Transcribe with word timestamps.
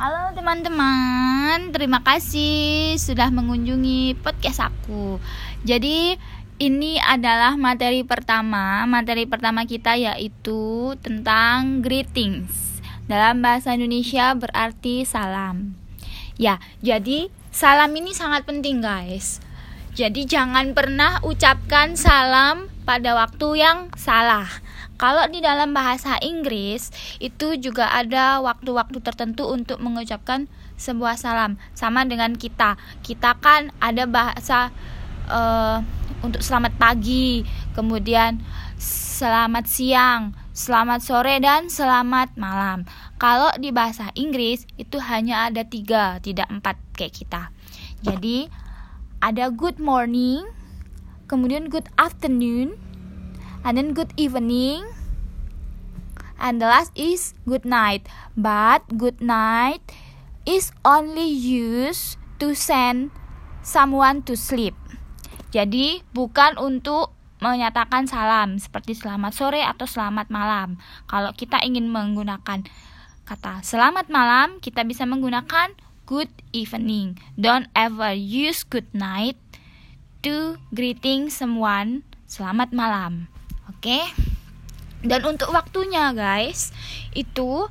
Halo 0.00 0.32
teman-teman, 0.32 1.76
terima 1.76 2.00
kasih 2.00 2.96
sudah 2.96 3.28
mengunjungi 3.28 4.16
podcast 4.24 4.72
aku. 4.72 5.20
Jadi 5.60 6.16
ini 6.56 6.96
adalah 6.96 7.60
materi 7.60 8.00
pertama. 8.00 8.88
Materi 8.88 9.28
pertama 9.28 9.68
kita 9.68 10.00
yaitu 10.00 10.96
tentang 11.04 11.84
greetings. 11.84 12.80
Dalam 13.12 13.44
bahasa 13.44 13.76
Indonesia 13.76 14.32
berarti 14.32 15.04
salam. 15.04 15.76
Ya, 16.40 16.64
jadi 16.80 17.28
salam 17.52 17.92
ini 17.92 18.16
sangat 18.16 18.48
penting 18.48 18.80
guys. 18.80 19.44
Jadi 19.92 20.24
jangan 20.24 20.72
pernah 20.72 21.20
ucapkan 21.28 21.92
salam 21.92 22.72
pada 22.88 23.12
waktu 23.12 23.68
yang 23.68 23.92
salah 24.00 24.48
kalau 25.00 25.24
di 25.32 25.40
dalam 25.40 25.72
bahasa 25.72 26.20
Inggris 26.20 26.92
itu 27.24 27.56
juga 27.56 27.88
ada 27.88 28.44
waktu-waktu 28.44 29.00
tertentu 29.00 29.48
untuk 29.48 29.80
mengucapkan 29.80 30.44
sebuah 30.76 31.16
salam 31.16 31.56
sama 31.72 32.04
dengan 32.04 32.36
kita. 32.36 32.76
Kita 33.00 33.40
kan 33.40 33.72
ada 33.80 34.04
bahasa 34.04 34.68
uh, 35.32 35.80
untuk 36.20 36.44
selamat 36.44 36.76
pagi, 36.76 37.48
kemudian 37.72 38.44
selamat 38.76 39.64
siang, 39.64 40.36
selamat 40.52 41.00
sore 41.00 41.40
dan 41.40 41.72
selamat 41.72 42.36
malam. 42.36 42.84
Kalau 43.16 43.48
di 43.56 43.72
bahasa 43.72 44.12
Inggris 44.12 44.68
itu 44.76 45.00
hanya 45.00 45.48
ada 45.48 45.64
tiga, 45.64 46.20
tidak 46.20 46.52
empat 46.52 46.76
kayak 46.92 47.16
kita. 47.16 47.48
Jadi 48.04 48.52
ada 49.24 49.48
good 49.48 49.80
morning, 49.80 50.44
kemudian 51.24 51.72
good 51.72 51.88
afternoon, 51.96 52.76
and 53.64 53.76
then 53.76 53.92
good 53.92 54.12
evening 54.16 54.84
and 56.40 56.60
the 56.60 56.66
last 56.66 56.92
is 56.96 57.34
good 57.44 57.64
night 57.64 58.06
but 58.36 58.84
good 58.96 59.20
night 59.20 59.80
is 60.48 60.72
only 60.84 61.28
used 61.28 62.16
to 62.40 62.56
send 62.56 63.12
someone 63.60 64.24
to 64.24 64.32
sleep 64.36 64.72
jadi 65.50 66.06
bukan 66.14 66.54
untuk 66.62 67.10
menyatakan 67.40 68.04
salam 68.04 68.60
seperti 68.60 68.94
selamat 68.94 69.32
sore 69.32 69.64
atau 69.64 69.88
selamat 69.88 70.28
malam. 70.28 70.76
Kalau 71.08 71.32
kita 71.32 71.58
ingin 71.64 71.88
menggunakan 71.88 72.68
kata 73.24 73.52
selamat 73.64 74.12
malam, 74.12 74.60
kita 74.60 74.84
bisa 74.84 75.08
menggunakan 75.08 75.72
good 76.04 76.30
evening. 76.52 77.16
Don't 77.40 77.66
ever 77.72 78.12
use 78.14 78.62
good 78.62 78.86
night 78.92 79.40
to 80.20 80.60
greeting 80.70 81.32
someone 81.32 82.04
selamat 82.28 82.76
malam. 82.76 83.32
Oke. 83.70 83.86
Okay? 83.86 84.04
Dan 85.00 85.22
untuk 85.24 85.54
waktunya 85.54 86.12
guys, 86.12 86.74
itu 87.14 87.70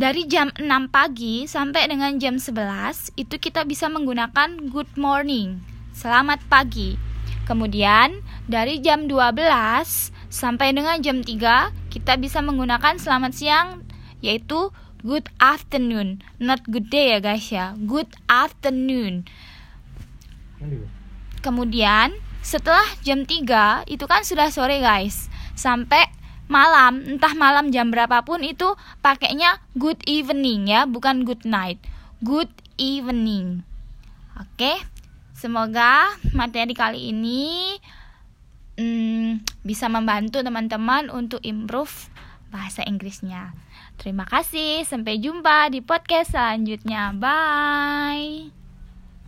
dari 0.00 0.24
jam 0.24 0.48
6 0.56 0.64
pagi 0.88 1.44
sampai 1.44 1.86
dengan 1.92 2.16
jam 2.16 2.40
11 2.40 3.12
itu 3.20 3.36
kita 3.36 3.68
bisa 3.68 3.86
menggunakan 3.92 4.72
good 4.72 4.88
morning. 4.96 5.60
Selamat 5.92 6.40
pagi. 6.48 6.96
Kemudian 7.44 8.24
dari 8.48 8.80
jam 8.80 9.04
12 9.06 9.36
sampai 10.32 10.72
dengan 10.72 10.96
jam 11.04 11.20
3 11.20 11.92
kita 11.92 12.16
bisa 12.16 12.40
menggunakan 12.40 12.96
selamat 12.96 13.32
siang 13.36 13.68
yaitu 14.24 14.72
good 15.04 15.28
afternoon. 15.36 16.24
Not 16.40 16.64
good 16.64 16.88
day 16.88 17.12
ya 17.12 17.18
guys 17.20 17.46
ya. 17.52 17.76
Good 17.76 18.08
afternoon. 18.24 19.28
Kemudian 21.44 22.16
setelah 22.40 22.84
jam 23.04 23.24
3 23.24 23.88
itu 23.88 24.04
kan 24.08 24.24
sudah 24.24 24.48
sore 24.52 24.80
guys. 24.80 25.28
Sampai 25.54 26.08
malam, 26.50 27.04
entah 27.06 27.32
malam 27.36 27.70
jam 27.70 27.92
berapapun 27.94 28.42
itu 28.42 28.74
pakainya 29.04 29.62
good 29.78 30.00
evening 30.08 30.68
ya, 30.68 30.88
bukan 30.88 31.22
good 31.22 31.46
night. 31.46 31.78
Good 32.20 32.50
evening. 32.76 33.62
Oke. 34.36 34.80
Semoga 35.40 36.20
materi 36.36 36.76
kali 36.76 37.16
ini 37.16 37.80
hmm, 38.76 39.40
bisa 39.64 39.88
membantu 39.88 40.44
teman-teman 40.44 41.08
untuk 41.08 41.40
improve 41.40 42.12
bahasa 42.52 42.84
Inggrisnya. 42.84 43.56
Terima 43.96 44.28
kasih, 44.28 44.84
sampai 44.84 45.16
jumpa 45.16 45.72
di 45.72 45.80
podcast 45.80 46.36
selanjutnya. 46.36 47.16
Bye. 47.16 48.59